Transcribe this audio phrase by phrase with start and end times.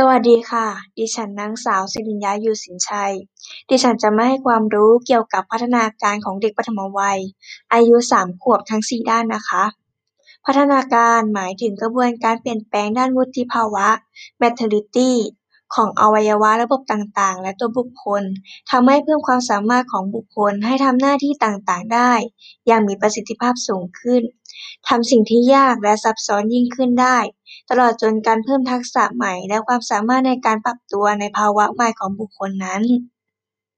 [0.00, 0.66] สวัสดีค่ะ
[0.98, 3.14] ดิฉันนางสาวสิริญญา อยู่สินชัย
[3.68, 7.20] ดิฉันจะมาให้ความรู้เกี่ยวกับพัฒนาการของเด็กปฐมวัย
[7.72, 9.64] อายุสามขวบทั้งสี่ด้านนะคะ
[10.46, 13.88] พัฒนาการหมายถึงกระบวนการเปลี่ยนแปลงด้านวุฒิภาวะ
[14.40, 15.12] maturity
[15.74, 18.22] ของอวัยวะ ระบบต่างๆและตัวบุคคล
[18.70, 22.12] ทำให้เพิ่มความสามารถของบุคคลให้ทำหน้าที่ต่างๆได้
[22.66, 24.22] อย่างมีประสิทธิภาพสูงขึ้น
[24.88, 27.18] ทำสิ่งที่ยากและซับซ้อนยิ่งขึ้นได้
[27.70, 32.82] ตลอดจนการเพิ่มทักษะใหม่ และความสามารถในการปรับตัวในภาวะใหม่ของบุคคลนั้น